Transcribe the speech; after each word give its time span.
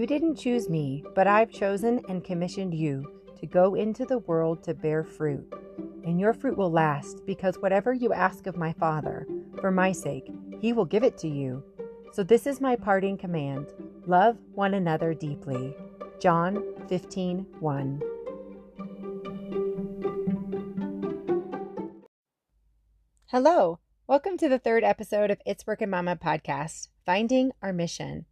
You 0.00 0.06
didn't 0.06 0.36
choose 0.36 0.70
me, 0.70 1.04
but 1.14 1.26
I've 1.26 1.52
chosen 1.52 2.00
and 2.08 2.24
commissioned 2.24 2.72
you 2.72 3.20
to 3.38 3.44
go 3.44 3.74
into 3.74 4.06
the 4.06 4.20
world 4.20 4.64
to 4.64 4.72
bear 4.72 5.04
fruit. 5.04 5.46
And 6.06 6.18
your 6.18 6.32
fruit 6.32 6.56
will 6.56 6.70
last, 6.70 7.26
because 7.26 7.56
whatever 7.58 7.92
you 7.92 8.14
ask 8.14 8.46
of 8.46 8.56
my 8.56 8.72
Father, 8.72 9.26
for 9.60 9.70
my 9.70 9.92
sake, 9.92 10.32
he 10.58 10.72
will 10.72 10.86
give 10.86 11.04
it 11.04 11.18
to 11.18 11.28
you. 11.28 11.62
So 12.14 12.22
this 12.22 12.46
is 12.46 12.62
my 12.62 12.76
parting 12.76 13.18
command 13.18 13.66
love 14.06 14.38
one 14.54 14.72
another 14.72 15.12
deeply. 15.12 15.76
John 16.18 16.64
15 16.88 17.44
1. 17.60 18.02
Hello, 23.26 23.80
welcome 24.06 24.38
to 24.38 24.48
the 24.48 24.58
third 24.58 24.82
episode 24.82 25.30
of 25.30 25.42
It's 25.44 25.66
Workin' 25.66 25.90
Mama 25.90 26.16
podcast, 26.16 26.88
Finding 27.04 27.52
Our 27.60 27.74
Mission. 27.74 28.24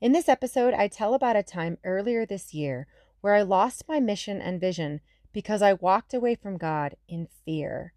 In 0.00 0.12
this 0.12 0.28
episode, 0.28 0.74
I 0.74 0.86
tell 0.86 1.12
about 1.12 1.34
a 1.34 1.42
time 1.42 1.78
earlier 1.82 2.24
this 2.24 2.54
year 2.54 2.86
where 3.20 3.34
I 3.34 3.42
lost 3.42 3.88
my 3.88 3.98
mission 3.98 4.40
and 4.40 4.60
vision 4.60 5.00
because 5.32 5.60
I 5.60 5.72
walked 5.72 6.14
away 6.14 6.36
from 6.36 6.56
God 6.56 6.94
in 7.08 7.26
fear. 7.44 7.94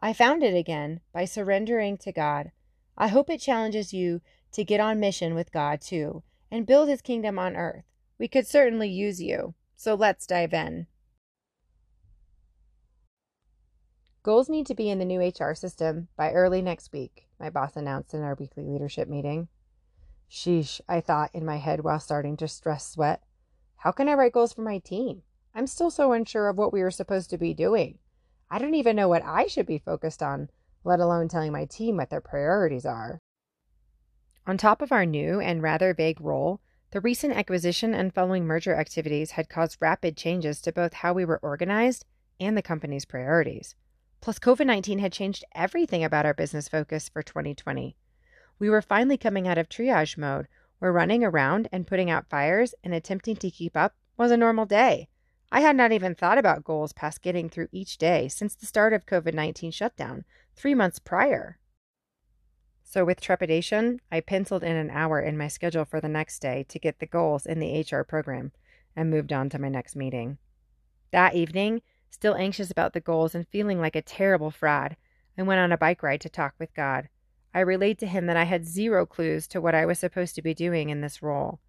I 0.00 0.14
found 0.14 0.42
it 0.42 0.56
again 0.56 1.00
by 1.12 1.26
surrendering 1.26 1.98
to 1.98 2.12
God. 2.12 2.50
I 2.96 3.08
hope 3.08 3.28
it 3.28 3.42
challenges 3.42 3.92
you 3.92 4.22
to 4.52 4.64
get 4.64 4.80
on 4.80 4.98
mission 4.98 5.34
with 5.34 5.52
God 5.52 5.82
too 5.82 6.22
and 6.50 6.66
build 6.66 6.88
his 6.88 7.02
kingdom 7.02 7.38
on 7.38 7.56
earth. 7.56 7.84
We 8.18 8.26
could 8.26 8.46
certainly 8.46 8.88
use 8.88 9.20
you. 9.20 9.54
So 9.76 9.94
let's 9.94 10.26
dive 10.26 10.54
in. 10.54 10.86
Goals 14.22 14.48
need 14.48 14.66
to 14.68 14.74
be 14.74 14.88
in 14.88 14.98
the 14.98 15.04
new 15.04 15.20
HR 15.20 15.54
system 15.54 16.08
by 16.16 16.32
early 16.32 16.62
next 16.62 16.90
week, 16.90 17.28
my 17.38 17.50
boss 17.50 17.76
announced 17.76 18.14
in 18.14 18.22
our 18.22 18.34
weekly 18.34 18.64
leadership 18.64 19.08
meeting. 19.08 19.48
Sheesh, 20.30 20.80
I 20.88 21.00
thought 21.00 21.30
in 21.34 21.44
my 21.44 21.56
head 21.56 21.84
while 21.84 22.00
starting 22.00 22.36
to 22.38 22.48
stress 22.48 22.88
sweat. 22.88 23.22
How 23.76 23.92
can 23.92 24.08
I 24.08 24.14
write 24.14 24.32
goals 24.32 24.52
for 24.52 24.62
my 24.62 24.78
team? 24.78 25.22
I'm 25.54 25.66
still 25.66 25.90
so 25.90 26.12
unsure 26.12 26.48
of 26.48 26.58
what 26.58 26.72
we 26.72 26.82
were 26.82 26.90
supposed 26.90 27.30
to 27.30 27.38
be 27.38 27.54
doing. 27.54 27.98
I 28.50 28.58
don't 28.58 28.74
even 28.74 28.96
know 28.96 29.08
what 29.08 29.24
I 29.24 29.46
should 29.46 29.66
be 29.66 29.78
focused 29.78 30.22
on, 30.22 30.50
let 30.84 31.00
alone 31.00 31.28
telling 31.28 31.52
my 31.52 31.64
team 31.64 31.96
what 31.96 32.10
their 32.10 32.20
priorities 32.20 32.86
are. 32.86 33.20
On 34.46 34.58
top 34.58 34.82
of 34.82 34.92
our 34.92 35.06
new 35.06 35.40
and 35.40 35.62
rather 35.62 35.94
vague 35.94 36.20
role, 36.20 36.60
the 36.90 37.00
recent 37.00 37.34
acquisition 37.34 37.94
and 37.94 38.14
following 38.14 38.44
merger 38.44 38.74
activities 38.74 39.32
had 39.32 39.48
caused 39.48 39.78
rapid 39.80 40.16
changes 40.16 40.60
to 40.60 40.72
both 40.72 40.92
how 40.92 41.12
we 41.12 41.24
were 41.24 41.38
organized 41.38 42.04
and 42.38 42.56
the 42.56 42.62
company's 42.62 43.04
priorities. 43.04 43.74
Plus, 44.20 44.38
COVID 44.38 44.66
19 44.66 44.98
had 44.98 45.12
changed 45.12 45.44
everything 45.54 46.04
about 46.04 46.26
our 46.26 46.34
business 46.34 46.68
focus 46.68 47.08
for 47.08 47.22
2020. 47.22 47.96
We 48.58 48.70
were 48.70 48.82
finally 48.82 49.16
coming 49.16 49.48
out 49.48 49.58
of 49.58 49.68
triage 49.68 50.16
mode, 50.16 50.48
where 50.78 50.92
running 50.92 51.24
around 51.24 51.68
and 51.72 51.86
putting 51.86 52.10
out 52.10 52.28
fires 52.28 52.74
and 52.82 52.94
attempting 52.94 53.36
to 53.36 53.50
keep 53.50 53.76
up 53.76 53.94
was 54.16 54.30
a 54.30 54.36
normal 54.36 54.66
day. 54.66 55.08
I 55.50 55.60
had 55.60 55.76
not 55.76 55.92
even 55.92 56.14
thought 56.14 56.38
about 56.38 56.64
goals 56.64 56.92
past 56.92 57.22
getting 57.22 57.48
through 57.48 57.68
each 57.72 57.98
day 57.98 58.28
since 58.28 58.54
the 58.54 58.66
start 58.66 58.92
of 58.92 59.06
COVID 59.06 59.34
19 59.34 59.70
shutdown, 59.70 60.24
three 60.54 60.74
months 60.74 60.98
prior. 60.98 61.58
So, 62.82 63.04
with 63.04 63.20
trepidation, 63.20 64.00
I 64.10 64.20
penciled 64.20 64.62
in 64.62 64.76
an 64.76 64.90
hour 64.90 65.20
in 65.20 65.36
my 65.36 65.48
schedule 65.48 65.84
for 65.84 66.00
the 66.00 66.08
next 66.08 66.40
day 66.40 66.64
to 66.68 66.78
get 66.78 66.98
the 66.98 67.06
goals 67.06 67.46
in 67.46 67.60
the 67.60 67.80
HR 67.80 68.02
program 68.02 68.52
and 68.94 69.10
moved 69.10 69.32
on 69.32 69.48
to 69.50 69.58
my 69.58 69.68
next 69.68 69.96
meeting. 69.96 70.38
That 71.10 71.34
evening, 71.34 71.82
Still 72.14 72.36
anxious 72.36 72.70
about 72.70 72.92
the 72.92 73.00
goals 73.00 73.34
and 73.34 73.48
feeling 73.48 73.80
like 73.80 73.96
a 73.96 74.00
terrible 74.00 74.52
fraud, 74.52 74.96
I 75.36 75.42
went 75.42 75.58
on 75.58 75.72
a 75.72 75.76
bike 75.76 76.00
ride 76.00 76.20
to 76.20 76.28
talk 76.28 76.54
with 76.60 76.72
God. 76.72 77.08
I 77.54 77.60
relayed 77.60 78.00
to 78.00 78.06
him 78.08 78.26
that 78.26 78.36
I 78.36 78.42
had 78.42 78.66
zero 78.66 79.06
clues 79.06 79.46
to 79.48 79.60
what 79.60 79.76
I 79.76 79.86
was 79.86 80.00
supposed 80.00 80.34
to 80.34 80.42
be 80.42 80.54
doing 80.54 80.90
in 80.90 81.00
this 81.00 81.22
role. 81.22 81.60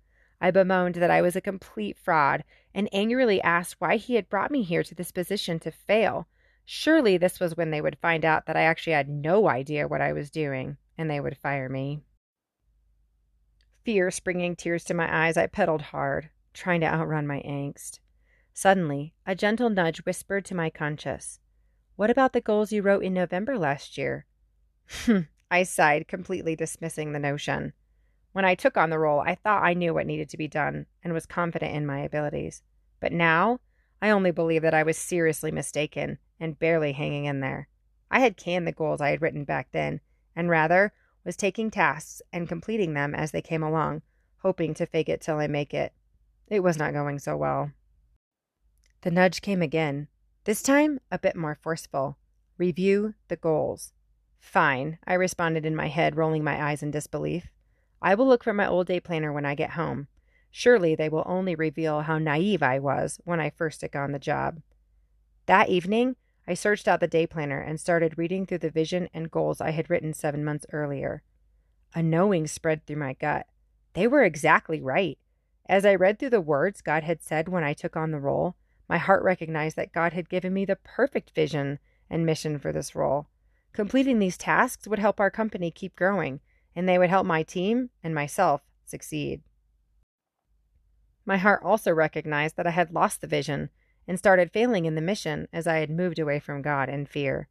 I 0.41 0.49
bemoaned 0.49 0.95
that 0.95 1.11
I 1.11 1.21
was 1.21 1.35
a 1.35 1.41
complete 1.41 1.97
fraud 1.97 2.43
and 2.73 2.89
angrily 2.91 3.39
asked 3.41 3.79
why 3.79 3.97
he 3.97 4.15
had 4.15 4.27
brought 4.27 4.51
me 4.51 4.63
here 4.63 4.83
to 4.83 4.95
this 4.95 5.11
position 5.11 5.59
to 5.59 5.71
fail. 5.71 6.27
Surely 6.65 7.17
this 7.17 7.39
was 7.39 7.55
when 7.55 7.69
they 7.69 7.81
would 7.81 7.99
find 7.99 8.25
out 8.25 8.47
that 8.47 8.57
I 8.57 8.63
actually 8.63 8.93
had 8.93 9.07
no 9.07 9.47
idea 9.47 9.87
what 9.87 10.01
I 10.01 10.11
was 10.11 10.31
doing 10.31 10.77
and 10.97 11.09
they 11.09 11.19
would 11.19 11.37
fire 11.37 11.69
me. 11.69 12.01
Fear 13.83 14.09
springing 14.09 14.55
tears 14.55 14.83
to 14.85 14.95
my 14.95 15.27
eyes, 15.27 15.37
I 15.37 15.45
pedaled 15.45 15.83
hard, 15.83 16.31
trying 16.53 16.81
to 16.81 16.87
outrun 16.87 17.27
my 17.27 17.41
angst. 17.41 17.99
Suddenly, 18.53 19.13
a 19.27 19.35
gentle 19.35 19.69
nudge 19.69 20.03
whispered 20.05 20.45
to 20.45 20.55
my 20.55 20.71
conscience, 20.71 21.39
What 21.95 22.09
about 22.09 22.33
the 22.33 22.41
goals 22.41 22.71
you 22.71 22.81
wrote 22.81 23.03
in 23.03 23.13
November 23.13 23.59
last 23.59 23.97
year? 23.97 24.25
Hmm. 24.87 25.21
I 25.49 25.63
sighed, 25.63 26.07
completely 26.07 26.55
dismissing 26.55 27.11
the 27.11 27.19
notion. 27.19 27.73
When 28.31 28.45
I 28.45 28.55
took 28.55 28.77
on 28.77 28.89
the 28.89 28.99
role, 28.99 29.21
I 29.21 29.35
thought 29.35 29.63
I 29.63 29.73
knew 29.73 29.93
what 29.93 30.07
needed 30.07 30.29
to 30.29 30.37
be 30.37 30.47
done 30.47 30.87
and 31.03 31.13
was 31.13 31.25
confident 31.25 31.73
in 31.73 31.85
my 31.85 31.99
abilities. 31.99 32.63
But 32.99 33.11
now, 33.11 33.59
I 34.01 34.09
only 34.09 34.31
believe 34.31 34.61
that 34.63 34.73
I 34.73 34.83
was 34.83 34.97
seriously 34.97 35.51
mistaken 35.51 36.17
and 36.39 36.59
barely 36.59 36.91
hanging 36.91 37.25
in 37.25 37.39
there. 37.39 37.69
I 38.11 38.19
had 38.19 38.37
canned 38.37 38.67
the 38.67 38.71
goals 38.71 39.01
I 39.01 39.09
had 39.09 39.21
written 39.21 39.45
back 39.45 39.69
then, 39.71 40.01
and 40.35 40.49
rather 40.49 40.93
was 41.23 41.35
taking 41.35 41.71
tasks 41.71 42.21
and 42.31 42.47
completing 42.47 42.93
them 42.93 43.15
as 43.15 43.31
they 43.31 43.41
came 43.41 43.63
along, 43.63 44.01
hoping 44.39 44.73
to 44.75 44.85
fake 44.85 45.09
it 45.09 45.21
till 45.21 45.37
I 45.37 45.47
make 45.47 45.73
it. 45.73 45.93
It 46.47 46.61
was 46.61 46.77
not 46.77 46.93
going 46.93 47.19
so 47.19 47.35
well. 47.35 47.71
The 49.01 49.11
nudge 49.11 49.41
came 49.41 49.61
again, 49.61 50.07
this 50.45 50.61
time 50.61 50.99
a 51.11 51.17
bit 51.17 51.35
more 51.35 51.55
forceful. 51.55 52.17
Review 52.57 53.15
the 53.27 53.35
goals. 53.35 53.93
Fine, 54.45 54.99
I 55.05 55.15
responded 55.15 55.65
in 55.65 55.75
my 55.75 55.87
head, 55.87 56.15
rolling 56.15 56.43
my 56.43 56.69
eyes 56.69 56.81
in 56.83 56.91
disbelief. 56.91 57.47
I 58.01 58.15
will 58.15 58.27
look 58.27 58.43
for 58.43 58.53
my 58.53 58.67
old 58.67 58.87
day 58.87 58.99
planner 59.01 59.33
when 59.33 59.43
I 59.43 59.55
get 59.55 59.71
home. 59.71 60.07
Surely 60.51 60.95
they 60.95 61.09
will 61.09 61.23
only 61.25 61.55
reveal 61.55 62.01
how 62.01 62.19
naive 62.19 62.63
I 62.63 62.79
was 62.79 63.19
when 63.25 63.41
I 63.41 63.49
first 63.49 63.81
took 63.81 63.95
on 63.95 64.13
the 64.13 64.19
job. 64.19 64.61
That 65.47 65.67
evening, 65.67 66.15
I 66.47 66.53
searched 66.53 66.87
out 66.87 67.01
the 67.01 67.07
day 67.07 67.27
planner 67.27 67.59
and 67.59 67.81
started 67.81 68.17
reading 68.17 68.45
through 68.45 68.59
the 68.59 68.69
vision 68.69 69.09
and 69.13 69.31
goals 69.31 69.59
I 69.59 69.71
had 69.71 69.89
written 69.89 70.13
seven 70.13 70.45
months 70.45 70.67
earlier. 70.71 71.23
A 71.93 72.01
knowing 72.01 72.47
spread 72.47 72.85
through 72.85 72.97
my 72.97 73.13
gut. 73.13 73.47
They 73.93 74.07
were 74.07 74.23
exactly 74.23 74.79
right. 74.79 75.17
As 75.67 75.85
I 75.85 75.95
read 75.95 76.17
through 76.19 76.29
the 76.29 76.39
words 76.39 76.81
God 76.81 77.03
had 77.03 77.21
said 77.21 77.49
when 77.49 77.63
I 77.63 77.73
took 77.73 77.97
on 77.97 78.11
the 78.11 78.19
role, 78.19 78.55
my 78.87 78.99
heart 78.99 79.23
recognized 79.23 79.75
that 79.75 79.91
God 79.91 80.13
had 80.13 80.29
given 80.29 80.53
me 80.53 80.63
the 80.65 80.77
perfect 80.77 81.31
vision 81.31 81.79
and 82.09 82.25
mission 82.25 82.59
for 82.59 82.71
this 82.71 82.95
role. 82.95 83.27
Completing 83.75 84.19
these 84.19 84.37
tasks 84.37 84.87
would 84.87 84.99
help 84.99 85.19
our 85.19 85.29
company 85.29 85.69
keep 85.69 85.97
growing, 85.97 86.39
and 86.77 86.87
they 86.87 86.97
would 86.97 87.09
help 87.09 87.25
my 87.25 87.43
team 87.43 87.89
and 88.01 88.15
myself 88.15 88.61
succeed. 88.85 89.41
My 91.25 91.35
heart 91.35 91.61
also 91.61 91.91
recognized 91.91 92.55
that 92.55 92.65
I 92.65 92.71
had 92.71 92.93
lost 92.93 93.19
the 93.19 93.27
vision 93.27 93.69
and 94.07 94.17
started 94.17 94.53
failing 94.53 94.85
in 94.85 94.95
the 94.95 95.01
mission 95.01 95.49
as 95.51 95.67
I 95.67 95.79
had 95.79 95.89
moved 95.89 96.19
away 96.19 96.39
from 96.39 96.61
God 96.61 96.87
in 96.87 97.05
fear. 97.05 97.49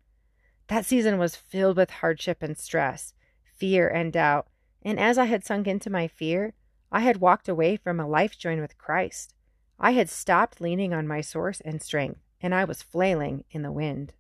That 0.68 0.86
season 0.86 1.18
was 1.18 1.36
filled 1.36 1.76
with 1.76 1.90
hardship 1.90 2.42
and 2.42 2.56
stress, 2.56 3.12
fear 3.54 3.86
and 3.86 4.10
doubt, 4.10 4.46
and 4.80 4.98
as 4.98 5.18
I 5.18 5.26
had 5.26 5.44
sunk 5.44 5.66
into 5.66 5.90
my 5.90 6.08
fear, 6.08 6.54
I 6.90 7.00
had 7.00 7.18
walked 7.18 7.50
away 7.50 7.76
from 7.76 8.00
a 8.00 8.08
life 8.08 8.38
joined 8.38 8.62
with 8.62 8.78
Christ. 8.78 9.34
I 9.78 9.90
had 9.90 10.08
stopped 10.08 10.58
leaning 10.58 10.94
on 10.94 11.06
my 11.06 11.20
source 11.20 11.60
and 11.60 11.82
strength, 11.82 12.20
and 12.40 12.54
I 12.54 12.64
was 12.64 12.80
flailing 12.80 13.44
in 13.50 13.60
the 13.60 13.72
wind. 13.72 14.14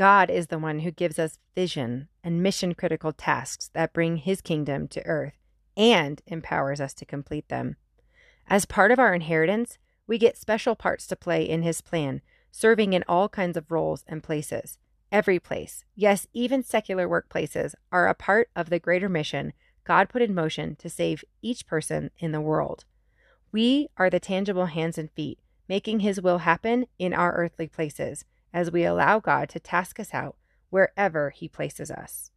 God 0.00 0.30
is 0.30 0.46
the 0.46 0.58
one 0.58 0.78
who 0.78 0.90
gives 0.90 1.18
us 1.18 1.38
vision 1.54 2.08
and 2.24 2.42
mission 2.42 2.74
critical 2.74 3.12
tasks 3.12 3.68
that 3.74 3.92
bring 3.92 4.16
his 4.16 4.40
kingdom 4.40 4.88
to 4.88 5.04
earth 5.04 5.34
and 5.76 6.22
empowers 6.26 6.80
us 6.80 6.94
to 6.94 7.04
complete 7.04 7.50
them. 7.50 7.76
As 8.48 8.64
part 8.64 8.92
of 8.92 8.98
our 8.98 9.12
inheritance, 9.12 9.76
we 10.06 10.16
get 10.16 10.38
special 10.38 10.74
parts 10.74 11.06
to 11.08 11.16
play 11.16 11.46
in 11.46 11.60
his 11.60 11.82
plan, 11.82 12.22
serving 12.50 12.94
in 12.94 13.04
all 13.06 13.28
kinds 13.28 13.58
of 13.58 13.70
roles 13.70 14.02
and 14.08 14.22
places. 14.22 14.78
Every 15.12 15.38
place, 15.38 15.84
yes, 15.94 16.26
even 16.32 16.62
secular 16.62 17.06
workplaces, 17.06 17.74
are 17.92 18.08
a 18.08 18.14
part 18.14 18.48
of 18.56 18.70
the 18.70 18.78
greater 18.78 19.10
mission 19.10 19.52
God 19.84 20.08
put 20.08 20.22
in 20.22 20.34
motion 20.34 20.76
to 20.76 20.88
save 20.88 21.24
each 21.42 21.66
person 21.66 22.10
in 22.18 22.32
the 22.32 22.40
world. 22.40 22.86
We 23.52 23.88
are 23.98 24.08
the 24.08 24.18
tangible 24.18 24.64
hands 24.64 24.96
and 24.96 25.10
feet, 25.10 25.40
making 25.68 26.00
His 26.00 26.22
will 26.22 26.38
happen 26.38 26.86
in 26.98 27.12
our 27.12 27.34
earthly 27.34 27.68
places 27.68 28.24
as 28.52 28.70
we 28.70 28.84
allow 28.84 29.20
God 29.20 29.48
to 29.50 29.60
task 29.60 30.00
us 30.00 30.12
out 30.12 30.36
wherever 30.70 31.30
He 31.30 31.48
places 31.48 31.90
us. 31.90 32.30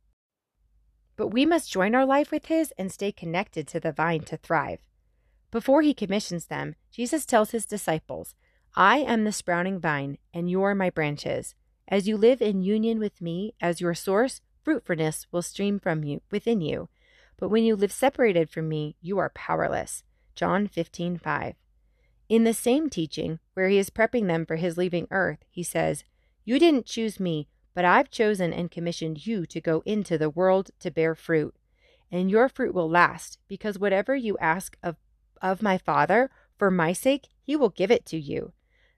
But 1.15 1.27
we 1.27 1.45
must 1.45 1.71
join 1.71 1.95
our 1.95 2.05
life 2.05 2.31
with 2.31 2.47
His 2.47 2.73
and 2.77 2.91
stay 2.91 3.11
connected 3.11 3.67
to 3.67 3.79
the 3.79 3.91
vine 3.91 4.21
to 4.21 4.37
thrive. 4.37 4.79
Before 5.51 5.81
He 5.81 5.93
commissions 5.93 6.47
them, 6.47 6.75
Jesus 6.91 7.25
tells 7.25 7.51
His 7.51 7.65
disciples, 7.65 8.35
I 8.75 8.97
am 8.97 9.23
the 9.23 9.31
sprouting 9.31 9.79
vine, 9.79 10.17
and 10.33 10.49
you 10.49 10.63
are 10.63 10.73
my 10.73 10.89
branches. 10.89 11.53
As 11.87 12.07
you 12.07 12.17
live 12.17 12.41
in 12.41 12.63
union 12.63 12.97
with 12.97 13.21
me 13.21 13.53
as 13.61 13.81
your 13.81 13.93
source, 13.93 14.41
fruitfulness 14.63 15.27
will 15.31 15.43
stream 15.43 15.79
from 15.79 16.03
you 16.03 16.21
within 16.31 16.61
you. 16.61 16.89
But 17.37 17.49
when 17.49 17.63
you 17.63 17.75
live 17.75 17.91
separated 17.91 18.49
from 18.49 18.67
me, 18.69 18.95
you 19.01 19.19
are 19.19 19.29
powerless. 19.29 20.03
John 20.33 20.67
15:5. 20.67 21.55
In 22.33 22.45
the 22.45 22.53
same 22.55 22.89
teaching, 22.89 23.37
where 23.53 23.69
he 23.69 23.77
is 23.77 23.91
prepping 23.91 24.25
them 24.25 24.43
for 24.43 24.55
his 24.55 24.75
leaving 24.75 25.07
earth, 25.11 25.45
he 25.51 25.61
says, 25.61 26.03
You 26.43 26.57
didn't 26.57 26.87
choose 26.87 27.19
me, 27.19 27.47
but 27.75 27.85
I've 27.85 28.09
chosen 28.09 28.51
and 28.51 28.71
commissioned 28.71 29.27
you 29.27 29.45
to 29.45 29.61
go 29.61 29.83
into 29.85 30.17
the 30.17 30.31
world 30.31 30.71
to 30.79 30.89
bear 30.89 31.13
fruit. 31.13 31.53
And 32.11 32.31
your 32.31 32.49
fruit 32.49 32.73
will 32.73 32.89
last, 32.89 33.37
because 33.47 33.77
whatever 33.77 34.15
you 34.15 34.35
ask 34.39 34.75
of 34.81 34.95
of 35.43 35.61
my 35.61 35.77
Father, 35.77 36.31
for 36.57 36.71
my 36.71 36.91
sake, 36.91 37.27
he 37.43 37.55
will 37.55 37.69
give 37.69 37.91
it 37.91 38.03
to 38.07 38.17
you. 38.17 38.53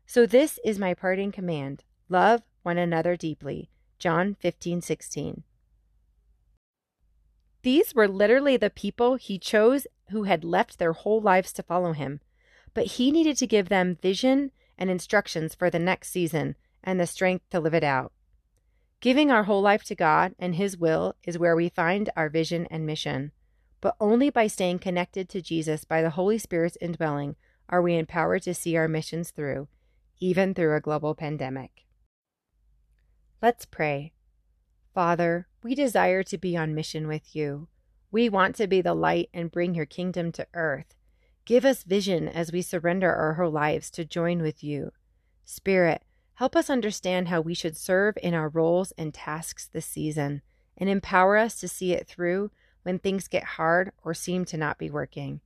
So 0.05 0.25
this 0.25 0.57
is 0.63 0.79
my 0.79 0.93
parting 0.93 1.33
command 1.33 1.83
love 2.07 2.41
one 2.63 2.77
another 2.77 3.17
deeply. 3.17 3.69
John 3.99 4.37
15, 4.39 4.79
16. 4.79 5.43
These 7.63 7.93
were 7.93 8.07
literally 8.07 8.55
the 8.55 8.69
people 8.69 9.15
he 9.17 9.37
chose 9.37 9.87
who 10.11 10.23
had 10.23 10.45
left 10.45 10.79
their 10.79 10.93
whole 10.93 11.19
lives 11.19 11.51
to 11.51 11.63
follow 11.63 11.91
him. 11.91 12.21
But 12.75 12.86
he 12.86 13.10
needed 13.10 13.38
to 13.38 13.48
give 13.48 13.69
them 13.69 13.98
vision 14.00 14.51
and 14.77 14.92
instructions 14.92 15.56
for 15.56 15.72
the 15.72 15.80
next 15.80 16.10
season 16.10 16.56
and 16.83 17.00
the 17.00 17.07
strength 17.07 17.50
to 17.50 17.60
live 17.60 17.74
it 17.74 17.83
out. 17.83 18.12
Giving 19.01 19.31
our 19.31 19.44
whole 19.44 19.62
life 19.62 19.83
to 19.86 19.95
God 19.95 20.36
and 20.39 20.56
His 20.56 20.77
will 20.77 21.16
is 21.24 21.38
where 21.38 21.56
we 21.56 21.69
find 21.69 22.10
our 22.16 22.30
vision 22.30 22.68
and 22.72 22.86
mission. 22.86 23.31
But 23.81 23.95
only 24.00 24.30
by 24.30 24.48
staying 24.48 24.80
connected 24.80 25.30
to 25.30 25.42
Jesus 25.42 25.86
by 25.86 26.01
the 26.01 26.12
Holy 26.12 26.38
Spirit's 26.38 26.77
indwelling 26.81 27.36
are 27.69 27.81
we 27.81 27.98
empowered 27.98 28.44
to 28.44 28.54
see 28.54 28.75
our 28.75 28.88
missions 28.88 29.31
through, 29.31 29.68
even 30.19 30.54
through 30.54 30.75
a 30.75 30.81
global 30.81 31.16
pandemic. 31.16 31.86
Let's 33.42 33.66
pray. 33.66 34.13
Father, 34.94 35.48
we 35.62 35.75
desire 35.75 36.24
to 36.24 36.38
be 36.38 36.56
on 36.56 36.74
mission 36.74 37.07
with 37.07 37.36
you. 37.36 37.68
We 38.12 38.30
want 38.30 38.56
to 38.56 38.68
be 38.68 38.81
the 38.81 38.94
light 38.94 39.30
and 39.33 39.51
bring 39.51 39.75
your 39.75 39.86
kingdom 39.86 40.31
to 40.33 40.48
earth. 40.54 40.95
Give 41.45 41.63
us 41.63 41.83
vision 41.83 42.27
as 42.27 42.51
we 42.51 42.63
surrender 42.63 43.13
our 43.13 43.36
whole 43.36 43.51
lives 43.51 43.92
to 43.92 44.03
join 44.03 44.42
with 44.42 44.63
you. 44.63 44.92
Spirit, 45.44 46.01
help 46.36 46.56
us 46.56 46.71
understand 46.71 47.27
how 47.27 47.39
we 47.39 47.53
should 47.53 47.77
serve 47.77 48.18
in 48.21 48.33
our 48.33 48.50
roles 48.50 48.92
and 48.97 49.13
tasks 49.13 49.69
this 49.71 49.86
season, 49.86 50.42
and 50.75 50.89
empower 50.89 51.38
us 51.38 51.59
to 51.59 51.68
see 51.68 51.94
it 51.94 52.07
through 52.07 52.50
when 52.81 52.97
things 52.97 53.27
get 53.27 53.44
hard 53.44 53.92
or 54.03 54.13
seem 54.13 54.44
to 54.45 54.57
not 54.57 54.80
be 54.80 54.89
working. 54.89 55.39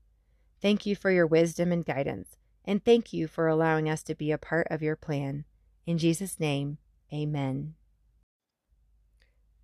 Thank 0.62 0.86
you 0.86 0.96
for 0.96 1.12
your 1.12 1.28
wisdom 1.28 1.72
and 1.72 1.86
guidance, 1.86 2.38
and 2.64 2.84
thank 2.84 3.12
you 3.12 3.28
for 3.28 3.48
allowing 3.48 3.90
us 3.90 4.02
to 4.04 4.16
be 4.16 4.32
a 4.32 4.38
part 4.38 4.68
of 4.72 4.82
your 4.82 4.96
plan. 4.96 5.44
In 5.86 5.98
Jesus' 5.98 6.40
name, 6.40 6.78
amen. 7.14 7.76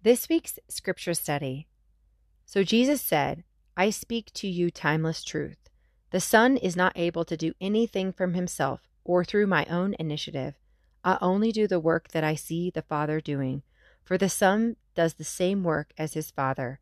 This 0.04 0.28
week's 0.28 0.60
scripture 0.68 1.14
study. 1.14 1.68
So 2.46 2.62
Jesus 2.64 3.02
said, 3.02 3.44
I 3.78 3.90
speak 3.90 4.32
to 4.34 4.48
you 4.48 4.70
timeless 4.70 5.24
truth. 5.24 5.58
The 6.16 6.22
Son 6.22 6.56
is 6.56 6.78
not 6.78 6.94
able 6.96 7.26
to 7.26 7.36
do 7.36 7.56
anything 7.60 8.14
from 8.14 8.36
himself 8.36 8.80
or 9.04 9.26
through 9.26 9.48
my 9.48 9.66
own 9.66 9.98
initiative. 10.00 10.56
I 11.04 11.18
only 11.20 11.52
do 11.52 11.68
the 11.68 11.78
work 11.78 12.12
that 12.14 12.24
I 12.24 12.36
see 12.36 12.70
the 12.70 12.84
Father 12.84 13.20
doing, 13.20 13.64
for 14.06 14.18
the 14.18 14.30
Son 14.30 14.78
does 14.96 15.16
the 15.16 15.26
same 15.26 15.62
work 15.62 15.92
as 15.98 16.14
his 16.14 16.32
Father. 16.32 16.80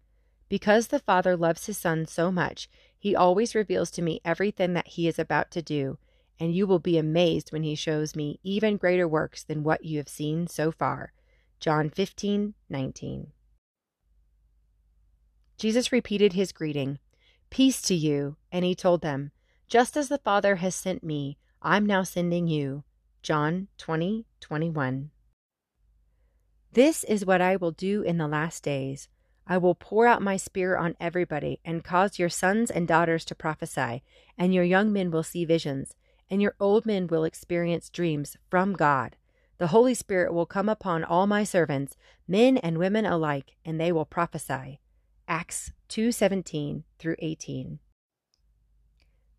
Because 0.49 0.89
the 0.89 0.99
Father 0.99 1.35
loves 1.35 1.65
his 1.65 1.79
Son 1.79 2.05
so 2.05 2.31
much, 2.31 2.69
he 2.99 3.15
always 3.15 3.55
reveals 3.55 3.89
to 3.93 4.03
me 4.03 4.21
everything 4.23 4.73
that 4.73 4.89
he 4.89 5.07
is 5.07 5.17
about 5.17 5.49
to 5.49 5.63
do, 5.63 5.97
and 6.39 6.53
you 6.53 6.67
will 6.67 6.77
be 6.77 6.99
amazed 6.99 7.51
when 7.51 7.63
he 7.63 7.73
shows 7.73 8.15
me 8.15 8.39
even 8.43 8.77
greater 8.77 9.07
works 9.07 9.43
than 9.43 9.63
what 9.63 9.83
you 9.83 9.97
have 9.97 10.09
seen 10.09 10.45
so 10.45 10.71
far. 10.71 11.11
John 11.59 11.89
15, 11.89 12.53
19. 12.69 13.31
Jesus 15.57 15.91
repeated 15.91 16.33
his 16.33 16.51
greeting, 16.51 16.99
Peace 17.53 17.83
to 17.83 17.93
you, 17.93 18.35
and 18.51 18.65
he 18.65 18.73
told 18.73 19.03
them, 19.03 19.29
Just 19.67 19.95
as 19.95 20.07
the 20.09 20.17
Father 20.17 20.55
has 20.55 20.73
sent 20.73 21.03
me, 21.03 21.37
I'm 21.61 21.85
now 21.85 22.01
sending 22.01 22.47
you. 22.47 22.83
John 23.21 23.67
20, 23.77 24.25
21. 24.39 25.11
This 26.71 27.03
is 27.03 27.27
what 27.27 27.41
I 27.41 27.55
will 27.55 27.69
do 27.69 28.01
in 28.01 28.17
the 28.17 28.27
last 28.27 28.63
days. 28.63 29.07
I 29.45 29.59
will 29.59 29.75
pour 29.75 30.07
out 30.07 30.23
my 30.23 30.35
spirit 30.35 30.81
on 30.81 30.95
everybody 30.99 31.59
and 31.63 31.83
cause 31.83 32.17
your 32.17 32.27
sons 32.27 32.71
and 32.71 32.87
daughters 32.87 33.23
to 33.25 33.35
prophesy, 33.35 34.01
and 34.35 34.51
your 34.51 34.63
young 34.63 34.91
men 34.91 35.11
will 35.11 35.21
see 35.21 35.45
visions, 35.45 35.93
and 36.31 36.41
your 36.41 36.55
old 36.59 36.87
men 36.87 37.05
will 37.05 37.23
experience 37.23 37.91
dreams 37.91 38.35
from 38.49 38.73
God. 38.73 39.15
The 39.59 39.67
Holy 39.67 39.93
Spirit 39.93 40.33
will 40.33 40.47
come 40.47 40.69
upon 40.69 41.03
all 41.03 41.27
my 41.27 41.43
servants, 41.43 41.97
men 42.27 42.57
and 42.57 42.79
women 42.79 43.05
alike, 43.05 43.53
and 43.63 43.79
they 43.79 43.91
will 43.91 44.05
prophesy. 44.05 44.79
Acts 45.27 45.71
2:17 45.87 46.83
through 46.99 47.15
18. 47.19 47.79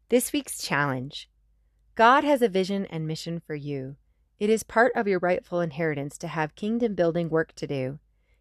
This 0.08 0.32
week's 0.32 0.62
challenge. 0.62 1.28
God 1.94 2.24
has 2.24 2.40
a 2.40 2.48
vision 2.48 2.86
and 2.86 3.06
mission 3.06 3.38
for 3.38 3.54
you. 3.54 3.96
It 4.38 4.48
is 4.48 4.62
part 4.62 4.92
of 4.96 5.06
your 5.06 5.18
rightful 5.18 5.60
inheritance 5.60 6.16
to 6.18 6.28
have 6.28 6.54
kingdom 6.54 6.94
building 6.94 7.28
work 7.28 7.54
to 7.56 7.66
do. 7.66 7.98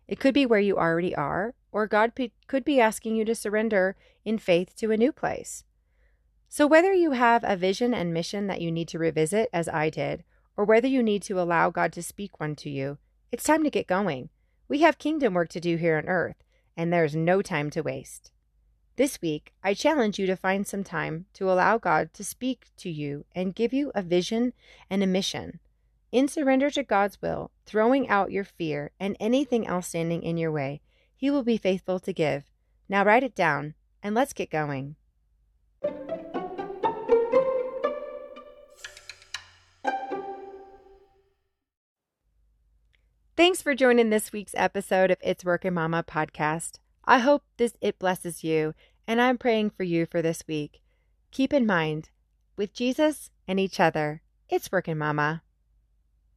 It 0.07 0.19
could 0.19 0.33
be 0.33 0.45
where 0.45 0.59
you 0.59 0.77
already 0.77 1.13
are, 1.15 1.53
or 1.71 1.85
God 1.85 2.13
could 2.47 2.63
be 2.63 2.79
asking 2.79 3.17
you 3.17 3.25
to 3.25 3.35
surrender 3.35 3.97
in 4.23 4.37
faith 4.37 4.73
to 4.77 4.91
a 4.91 4.97
new 4.97 5.11
place. 5.11 5.65
So, 6.47 6.65
whether 6.65 6.93
you 6.93 7.11
have 7.11 7.43
a 7.43 7.57
vision 7.57 7.93
and 7.93 8.13
mission 8.13 8.47
that 8.47 8.61
you 8.61 8.71
need 8.71 8.87
to 8.89 8.99
revisit, 8.99 9.49
as 9.51 9.67
I 9.67 9.89
did, 9.89 10.23
or 10.55 10.63
whether 10.65 10.87
you 10.87 11.03
need 11.03 11.23
to 11.23 11.41
allow 11.41 11.71
God 11.71 11.91
to 11.93 12.03
speak 12.03 12.39
one 12.39 12.55
to 12.57 12.69
you, 12.69 12.99
it's 13.31 13.43
time 13.43 13.63
to 13.63 13.69
get 13.69 13.87
going. 13.87 14.29
We 14.67 14.79
have 14.81 14.97
kingdom 14.97 15.33
work 15.33 15.49
to 15.49 15.59
do 15.59 15.77
here 15.77 15.97
on 15.97 16.07
earth, 16.07 16.42
and 16.75 16.91
there's 16.91 17.15
no 17.15 17.41
time 17.41 17.69
to 17.71 17.81
waste. 17.81 18.31
This 18.95 19.21
week, 19.21 19.53
I 19.63 19.73
challenge 19.73 20.19
you 20.19 20.27
to 20.27 20.35
find 20.35 20.67
some 20.67 20.83
time 20.83 21.25
to 21.33 21.51
allow 21.51 21.77
God 21.79 22.13
to 22.13 22.23
speak 22.23 22.67
to 22.77 22.89
you 22.89 23.25
and 23.33 23.55
give 23.55 23.73
you 23.73 23.91
a 23.95 24.03
vision 24.03 24.53
and 24.89 25.01
a 25.01 25.07
mission. 25.07 25.59
In 26.11 26.27
surrender 26.27 26.69
to 26.69 26.83
God's 26.83 27.19
will, 27.19 27.49
throwing 27.65 28.07
out 28.07 28.31
your 28.31 28.43
fear 28.43 28.91
and 28.99 29.17
anything 29.19 29.65
else 29.65 29.87
standing 29.87 30.21
in 30.21 30.37
your 30.37 30.51
way, 30.51 30.81
He 31.15 31.31
will 31.31 31.41
be 31.41 31.57
faithful 31.57 31.99
to 32.01 32.13
give. 32.13 32.43
Now 32.87 33.03
write 33.03 33.23
it 33.23 33.33
down 33.33 33.73
and 34.03 34.13
let's 34.13 34.33
get 34.33 34.51
going. 34.51 34.95
Thanks 43.43 43.61
for 43.61 43.75
joining 43.75 44.09
this 44.09 44.31
week's 44.31 44.55
episode 44.55 45.11
of 45.11 45.17
It's 45.21 45.43
Working 45.43 45.73
Mama 45.73 46.01
podcast. 46.07 46.79
I 47.03 47.19
hope 47.19 47.43
this 47.57 47.73
it 47.81 47.99
blesses 47.99 48.41
you, 48.41 48.73
and 49.05 49.19
I'm 49.19 49.37
praying 49.37 49.71
for 49.71 49.83
you 49.83 50.05
for 50.05 50.21
this 50.21 50.45
week. 50.47 50.81
Keep 51.29 51.51
in 51.51 51.65
mind, 51.65 52.09
with 52.55 52.73
Jesus 52.73 53.31
and 53.45 53.59
each 53.59 53.81
other, 53.81 54.21
it's 54.47 54.71
working 54.71 54.97
mama. 54.97 55.43